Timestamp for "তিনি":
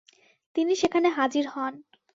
0.55-0.73